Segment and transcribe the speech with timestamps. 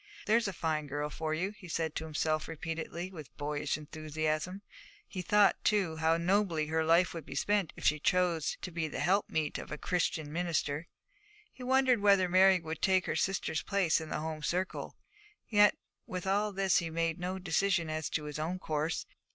[0.25, 4.63] 'There's a fine girl for you,' he said to himself repeatedly, with boyish enthusiasm.
[5.07, 8.87] He thought, too, how nobly her life would be spent if she chose to be
[8.87, 10.87] the helpmeet of a Christian minister.
[11.53, 14.97] He wondered whether Mary could take her sister's place in the home circle.
[15.47, 15.77] Yet
[16.07, 19.05] with all this he made no decision as to his own course.